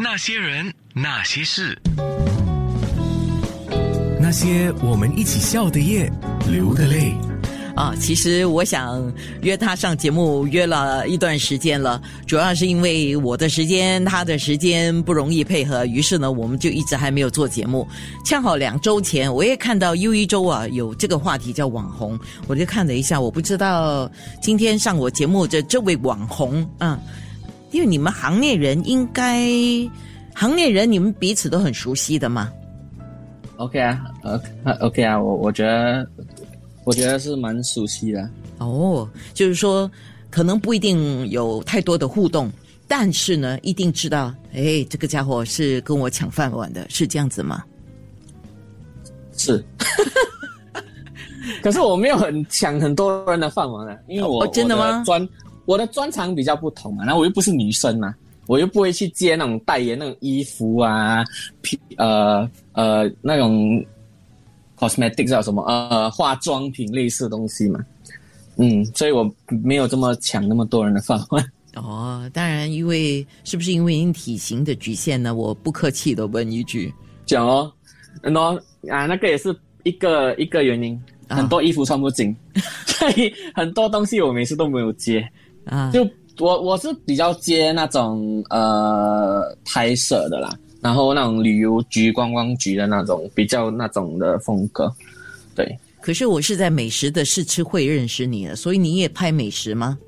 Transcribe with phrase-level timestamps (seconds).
[0.00, 1.78] 那些人，那些事，
[4.18, 6.10] 那些我们一起笑的夜，
[6.48, 7.12] 流的泪。
[7.76, 17.86] 啊，其实我想约他上节目约了一段时间了，主要是因为我的时间、他的时间不容易配合，于是呢，我们就一直还没有做节目。
[18.24, 26.98] 恰好两周前，我也看到又一周啊有这个话题叫网红，我就看了一下，我不知道今天上我节目的这位网红啊，
[27.72, 29.40] 因为你们行内人应该
[30.34, 32.50] 行内人，你们彼此都很熟悉的嘛。
[33.56, 34.40] OK 啊，呃
[34.80, 36.06] ，OK 啊，我我觉得，
[36.84, 38.28] 我觉得是蛮熟悉的。
[38.58, 39.90] 哦，就是说，
[40.30, 42.50] 可能不一定有太多的互动，
[42.88, 47.62] 但是呢，一定知道，哎，这个家伙是跟我抢饭碗的，是这样子吗？
[49.36, 49.64] 是，
[51.62, 55.26] 可是我没有很抢很多人的饭碗啊，因为我、哦真的吗专
[55.64, 58.14] 我的专长比较不同嘛，然后我又不是女生嘛，
[58.46, 61.24] 我又不会去接那种代言那种衣服啊，
[61.60, 63.84] 皮呃呃那种
[64.76, 67.80] cosmetics 叫什么呃化妆品类似的东西嘛，
[68.56, 69.30] 嗯，所以我
[69.62, 71.44] 没有这么抢那么多人的饭碗。
[71.74, 75.34] 哦，当然，因为是不是因为您体型的局限呢？
[75.34, 76.92] 我不客气的问一句，
[77.24, 77.72] 讲哦，
[78.20, 78.56] 然后
[78.90, 82.36] 啊，那个也是一个一个原因，啊很多衣服穿不紧，
[82.86, 85.26] 所以很多东西我每次都没有接。
[85.64, 94.92] 啊，就我我是比较接那种呃拍摄的啦，然后那种旅游局、观光局的那种比较那种的风格。
[95.54, 99.98] 对，可是我是在美食的试吃会认识你的，所以你也拍美食吗？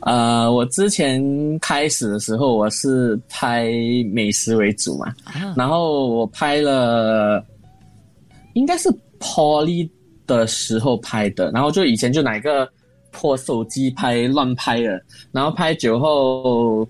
[0.00, 3.72] 呃，我之前开始的时候我是拍
[4.12, 7.42] 美食为主嘛，啊，然后我拍了，
[8.52, 9.88] 应该是 Poly
[10.26, 12.68] 的时候拍的，然后就以前就拿一个
[13.14, 16.86] 破手机拍乱拍的，然后拍久后，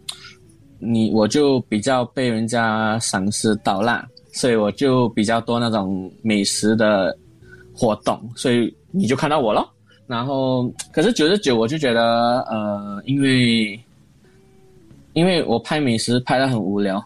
[0.79, 7.17] 你我就比较被人家赏识到啦，所以我就比较多那种美食的
[7.75, 9.69] 活动，所以你就看到我咯。
[10.07, 13.79] 然后，可是九十九，我就觉得，呃，因为
[15.13, 17.03] 因为我拍美食拍的很无聊，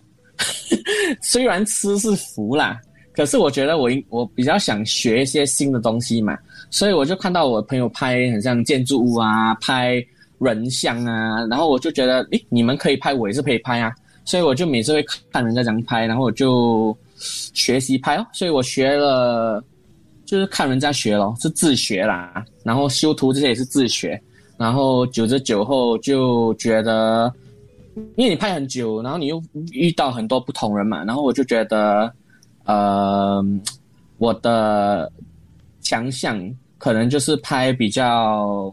[1.23, 2.81] 虽然吃是福啦，
[3.19, 6.39] 可是我觉得我应我比较想学一些新的东西嘛，
[6.71, 10.01] 所以我就看到我朋友拍很像建筑物啊，拍
[10.39, 13.93] 人像啊，然后我就觉得，诶，你们可以拍，我也是可以拍啊，
[14.25, 19.61] 所以我就每次会看人家怎样拍，然后我就学习拍哦，所以我学了，
[20.25, 24.23] 就是看人家学咯，是自学啦，然后修图这些也是自学，
[24.57, 27.35] 然后久之久后就觉得。
[28.15, 29.43] 因为你拍很久，然后你又
[29.73, 32.15] 遇到很多不同人嘛，然后我就觉得，
[32.69, 33.43] 呃，
[34.19, 35.11] 我的
[35.81, 36.39] 强项
[36.77, 38.73] 可能就是拍比较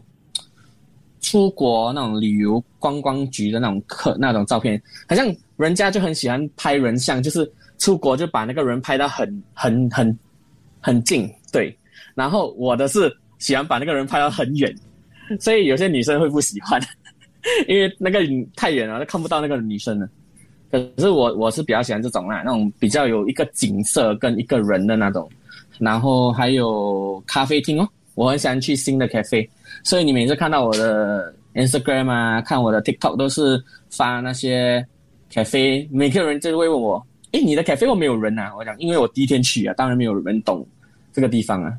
[1.22, 10.18] 出国那种旅游观光局的那种客那种照片，好像人家就很喜欢拍人像，就是出国就把那个人拍到很很很
[10.80, 11.74] 很近，对，
[12.14, 14.72] 然后我的是喜欢把那个人拍到很远，
[15.40, 16.80] 所以有些女生会不喜欢。
[17.68, 18.18] 因为那个
[18.56, 20.08] 太远了，看不到那个女生了。
[20.70, 25.28] 可是我我是比较喜欢这种啦，那种比较有一个景色跟一个人的那种。
[25.78, 29.46] 然后还有咖啡厅哦，我很喜欢去新的咖啡，
[29.84, 34.82] 所以你每次看到我的 Instagram 啊，看我的 TikTok 都是发那些
[35.30, 40.66] 咖啡，每个人就会问我：“诶，你的咖啡我没有人啊？”我讲，因为我第一天去啊，当然没有人懂
[41.12, 41.70] 这个地方啊，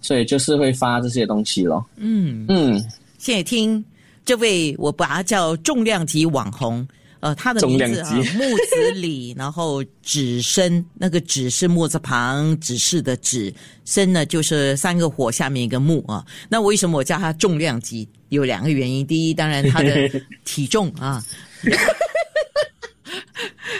[0.00, 1.86] 所以就是会发这些东西咯。
[1.96, 2.74] 嗯，嗯，
[3.18, 3.84] 现在听
[4.24, 6.84] 这位，我把他叫重量级网红。
[7.24, 13.50] 呃，他的名字啊，木子李，然后子申，那个子是木字旁，指示的指，
[13.86, 16.22] 申呢就是三个火下面一个木啊。
[16.50, 18.06] 那为什么我叫他重量级？
[18.28, 20.06] 有两个原因，第一，当然他的
[20.44, 21.24] 体重啊。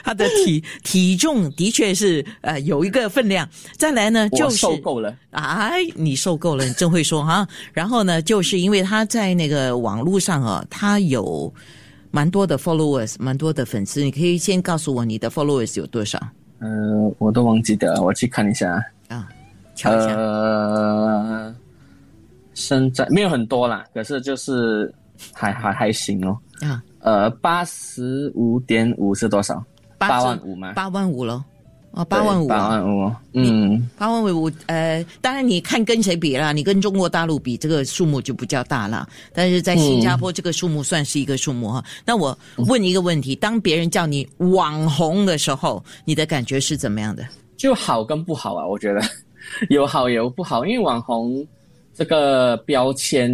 [0.03, 3.47] 他的体体重的确是呃有一个分量，
[3.77, 5.15] 再来呢就是受够了。
[5.33, 7.47] 哎，你受够了，你真会说哈。
[7.75, 11.53] 然后呢，就是因为他在那个网络上啊，他有
[12.15, 14.01] 蛮多的 followers，蛮多的粉丝。
[14.01, 16.17] 你可以先告诉我你的 followers 有多少
[16.61, 16.69] 呃，
[17.19, 18.73] 我都忘记掉了，我去看一下。
[19.09, 19.29] 啊？
[19.75, 21.53] 瞧一下，呃，
[22.55, 24.95] 现在没有很多啦，可是就是
[25.33, 26.39] 还还还行哦。
[26.61, 29.61] 啊，呃，八十五点五是多少？
[29.99, 30.73] 八万五吗？
[30.75, 31.45] 八万五了。
[31.95, 33.13] 哦，对八万五八啊，万五。
[33.35, 36.53] 嗯，八万五，呃，当然你看跟谁比啦？
[36.53, 39.09] 你跟中国大陆比，这个数目就比较大了。
[39.33, 41.85] 但是在新加坡，这个数目算是一个数目哈。
[42.05, 42.37] 那我
[42.67, 47.25] 问一个问题：当别人叫你网红的时候，你的感觉是怎么样的？
[47.57, 49.01] 就好跟不好啊，我觉得
[49.71, 51.47] 有好也有不好，因为网红
[51.95, 53.33] 这个标签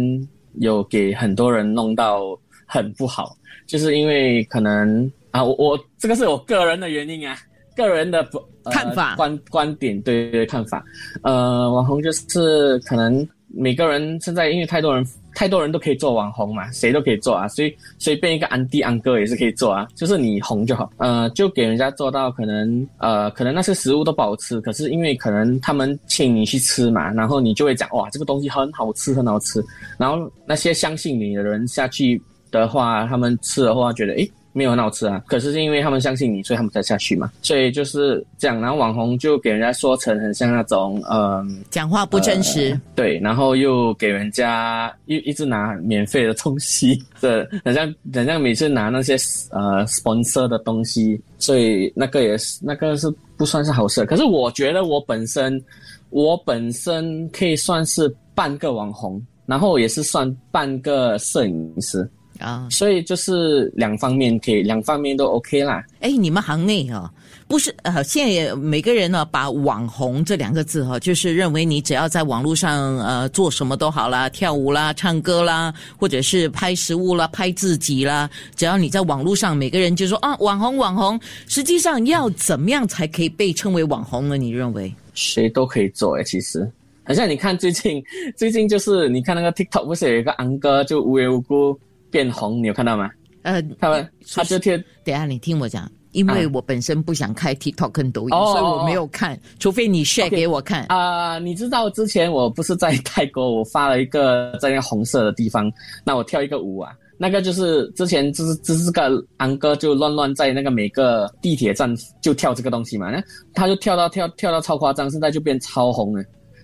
[0.59, 2.21] 有给很多人弄到
[2.67, 3.35] 很不好，
[3.65, 7.35] 就是因为可能啊，我我这个是我个人的原因啊，
[7.75, 10.83] 个人的不、呃看法观观点，对对对，看法。
[11.23, 15.03] 呃，网红就是可能每个人现在因为太多人
[15.33, 20.91] 太多人都可以做网红嘛，谁都可以做啊，所以随便一个安迪安哥也是可以做啊，就是你红就好。
[20.97, 29.63] 呃，就给人家做到可能呃可能那些食物都不好吃，可是因为可能他们请你去吃嘛，然后你就会讲哇这个东西很好吃很好吃，
[29.97, 32.21] 然后那些相信你的人下去
[32.51, 34.31] 的话，他们吃的话觉得诶。
[34.53, 37.31] 没有很好吃啊，可是是因为他们相信你，所以他们才下去嘛。
[37.41, 42.71] 所以就是这样，然后网红就给人家说成很像那种，嗯、讲话不真实。
[42.71, 49.15] 呃对，然后又给人家一一直拿免费的东西，这好像好像每次拿那些
[49.51, 54.05] 呃 sponsor 的东西，所以那个也是那个是不算是好事。
[54.05, 55.61] 可是我觉得我本身
[56.09, 62.07] 我本身可以算是半个网红，然后也是算半个摄影师，
[62.41, 65.83] 啊，所以就是两方面可以，两方面都 OK 啦。
[65.99, 67.11] 哎，你们行内哈、
[67.47, 81.19] 不是呃，现在也每个人呢，把网红这两个字哈、就是认为你只要在网络上呃做什么都好啦，跳舞啦、唱歌啦，或者是拍食物啦、拍自己啦，只要你在网络上，每个人就说啊网红网红。
[81.47, 84.37] 实际上要怎么样才可以被称为网红呢？
[84.37, 84.93] 你认为？
[85.13, 86.69] 谁都可以做哎，其实，
[87.03, 88.01] 好像你看最近
[88.37, 91.77] 最近就是你看那个 TikTok 不是有一个昂哥就无缘无故
[92.11, 93.09] 变红，你有看到吗？
[93.41, 95.89] 呃，他们他就贴等下你听我讲。
[96.11, 100.83] 因为我本身不想开 TikTok 跟抖音，哦所以我没有看，除非你 share 给我看。
[100.89, 105.71] 啊、你知道之前我不是在泰国，我发了一个在那个红色的地方，
[106.03, 113.23] 那我跳一个舞啊，那个就是之前就是这是个安哥就乱乱在那个每个地铁站就跳这个东西嘛，那
[113.53, 116.21] 他就跳到跳跳到超夸张，现在就变超红了，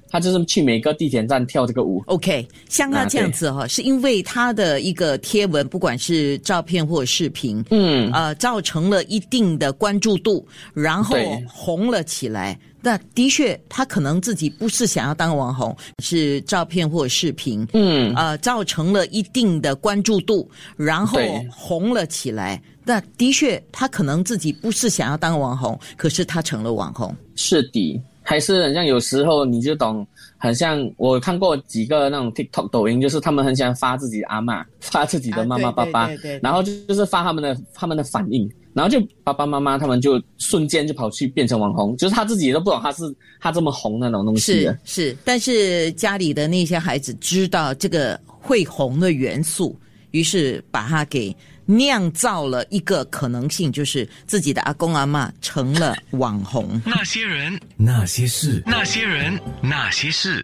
[0.09, 2.04] 他就是去每个地铁站跳这个舞。
[2.07, 11.18] OK，像他这样子哈、是因为他的一个贴文，不管是照片或者视频，嗯，呃，造成了一定的关注度，然后
[11.48, 12.57] 红了起来。
[12.80, 21.19] 那的确，他可能自己不是想要当网红，是照片或者视频，嗯呃，造成了一定的关注度，然后
[21.51, 22.62] 红了起来。
[22.86, 27.13] 那的确，他可能自己不是想要当网红，可是他成了网红。
[27.36, 30.06] 是的，还是很像有时候你就懂，
[30.38, 43.03] 很像我看过几个那种 TikTok 抖音，就是他们很喜欢发自己的阿嬷， 发自己的妈妈啊爸爸，对对对对然后就就是发他们的他们的反应，然后就爸爸妈妈他们就瞬间就跑去变成网红，就是他自己都不懂他是
[43.39, 44.80] 他这么红那种东西是。
[44.83, 49.73] 是，但是家里的那些孩子知道这个会红的元素，
[50.12, 51.33] 于是把他给
[51.68, 56.81] 酿造了一个可能性，就是自己的阿公阿嬷成了网红。
[56.86, 60.44] 那些人，那些事，那些人，那些事，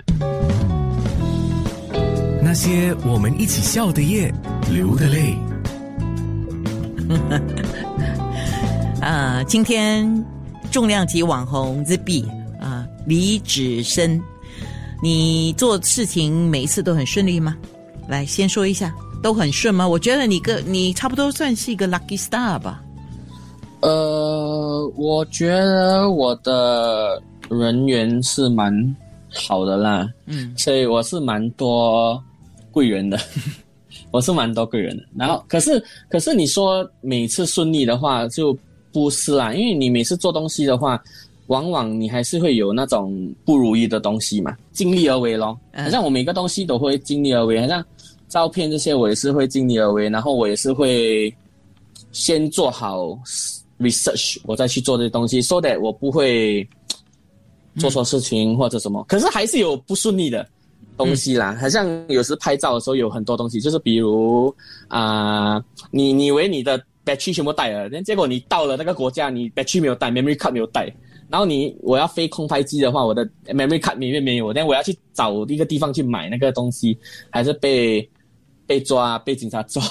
[2.43, 4.33] 那些我们一起笑的夜，
[4.69, 5.35] 流的泪。
[9.01, 10.25] 啊，今天
[10.71, 12.27] 重量级网红 ZB
[12.59, 14.21] 啊，李芷深，
[15.01, 17.55] 你做事情每一次都很顺利吗？
[18.09, 18.93] 来，先说一下，
[19.23, 19.87] 都很顺吗？
[19.87, 22.83] 我觉得你个你差不多算是一个 lucky star 吧。
[23.79, 28.71] 呃，我觉得我的人缘是蛮
[29.47, 32.21] 好的啦，嗯，所以我是蛮多
[32.71, 33.17] 贵人的，
[34.11, 35.03] 我是蛮多贵人的。
[35.15, 38.55] 然后，可是可是你说每次顺利的话，就
[38.91, 41.01] 不是啦，因为你每次做东西的话，
[41.47, 45.57] 往往你还是会有那种不如意的东西嘛，尽力而为咯。
[45.71, 47.83] 嗯好像我每个东西都会尽力而为，好像
[48.33, 51.31] 照片这些我也是会尽力而为，然后我也是会
[52.11, 53.15] 先做好
[53.79, 56.67] research，我再去做这些东西，so that 我不会
[57.77, 59.05] 做错事情或者什么。
[59.07, 60.43] 可是还是有不顺利的
[60.97, 64.51] 东西啦，好像有时拍照的时候有很多东西，就是比如
[64.87, 70.91] 啊、你你以为你的 battery 全部带了，但结果你到了那个国家，你 battery 没有带，memory card 没有带。
[71.29, 76.97] 然后你我要飞空拍机的话，我的 memory card 里面没有，但我要去找一个地方去买那个东西，
[77.29, 78.07] 还是被
[78.65, 79.81] 被抓，被警察抓，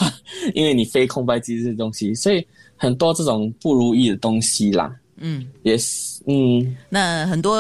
[0.55, 7.57] 因为你飞空白机这些东西，所以很多这种不如意的东西啦，嗯，也是嗯那很多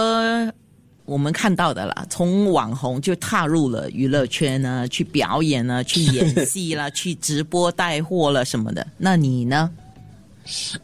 [1.04, 8.86] 我们看到的啦，从网红就踏入了娱乐圈呢，去表演呢，去演戏啦，去直播带货了什么的。
[8.96, 9.70] 那你呢？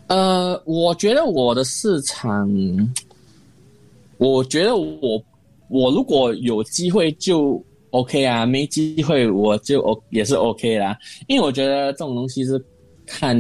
[0.09, 2.49] 呃，我觉得我的市场，
[4.19, 5.23] 我觉得我
[5.69, 12.63] 我如果有机会就 OK 啊，没机会我就 O 也是 OK 啦，因为我觉得这种东西是
[13.07, 13.37] 看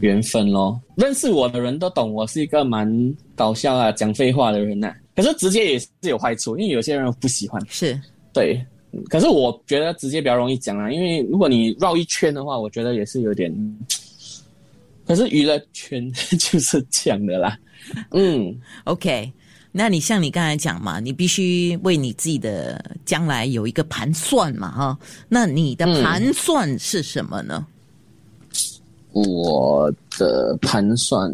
[0.00, 0.80] 缘分咯。
[0.96, 7.60] 认识我的人都懂我是一个蛮搞笑啊、讲废话的人呐、可是直接也是有坏处，因为有些人不喜欢。
[7.68, 7.98] 是
[8.32, 8.64] 对，
[9.08, 13.52] 可是我觉得直接比较容易讲啊，因为如果你绕一圈的话，我觉得也是有点，
[15.06, 17.58] 可是娱乐圈 就是这样的啦。
[18.12, 19.32] 嗯，OK，
[19.72, 24.98] 那你像你刚才讲嘛，你必须为你自己的将来有一个盘算嘛，哈。
[25.28, 27.66] 那你的盘算是什么呢？
[29.12, 31.32] 我的盘算，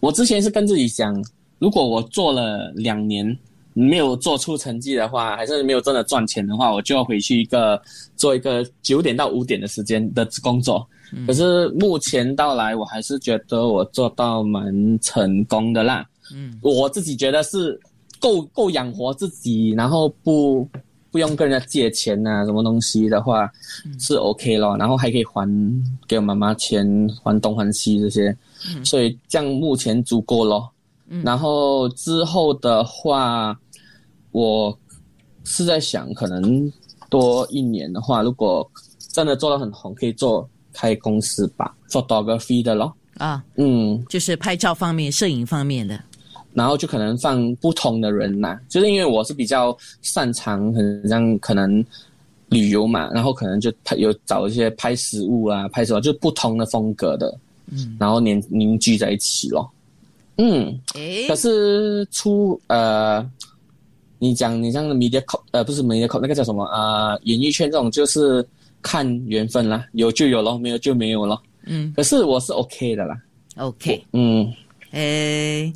[0.00, 1.24] 我之前是跟自己讲，
[1.58, 3.36] 如果我做了两年
[3.72, 7.80] 没有做出成绩的话，还是没有真的赚钱的话，我就要回去一个
[8.16, 10.86] 做一个九点到五点的时间的工作。
[11.26, 16.04] 可是目前到来，我还是觉得我做到蛮成功的啦。
[16.34, 17.78] 嗯，我自己觉得是
[18.20, 20.68] 够够养活自己，然后不
[21.10, 23.50] 不用跟人家借钱呐、什么东西的话、
[23.98, 24.76] 是 OK 咯。
[24.76, 25.48] 然后还可以还
[26.06, 26.86] 给我妈妈钱，
[27.22, 28.36] 还东还西这些，
[28.84, 30.70] 所以这样目前足够咯。
[31.22, 33.56] 然后之后的话，
[34.32, 34.76] 我
[35.44, 36.70] 是在想，可能
[37.08, 38.68] 多一年的话，如果
[39.12, 42.92] 真的做到很红，可以做开公司吧，photography 的咯。
[43.18, 45.98] 啊，嗯，就是拍照方面、摄影方面的。
[46.56, 51.84] 然后就可能放不同的人呐、就是因为我是比较擅长，很像可能
[52.48, 57.38] 旅游嘛，然后可能就拍有找一些拍食物啊，拍什么，就是不同的风格的，
[57.70, 59.70] 嗯，然后凝凝聚在一起咯。
[60.38, 61.28] 嗯，诶？
[61.28, 63.22] 可，是出呃，
[64.18, 66.64] 你讲你像 media co 呃不是 media co 那个叫什么？
[66.66, 68.42] 呃演艺圈这种就是
[68.80, 71.42] 看缘分啦，有就有咯，没有就没有咯。
[71.66, 71.92] 嗯。
[71.94, 73.14] 可是我是 OK 的啦
[73.56, 74.50] ，，OK，嗯。
[74.92, 75.70] 诶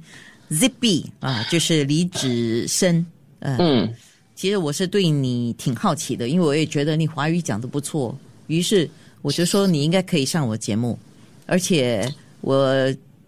[0.51, 3.05] ，Zippy 啊，就是李子深，
[3.39, 3.95] 呃，嗯
[4.35, 8.17] 其实我是对你挺好奇的，因为我也觉得你华语讲的不错，
[8.47, 8.89] 于是
[9.21, 10.99] 我就说你应该可以上我节目，
[11.45, 12.75] 而且我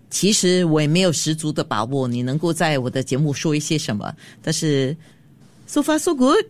[0.08, 4.10] 其实我也没有十足的把握你能够在我的节目说一些什么，
[4.40, 4.96] 但是
[5.66, 6.44] so far so good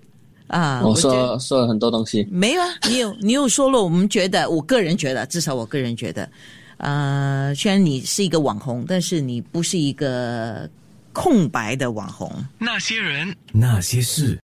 [0.46, 2.24] 啊，我说说了很多东西。
[2.30, 6.28] 没有啊，你有你有说了，我们觉得，我个人觉得，至少我个人觉得，
[6.82, 10.68] 呃，虽然你是一个网红，但是你不是一个
[11.12, 12.44] 空白的网红。
[12.58, 14.36] 那些人，那些事。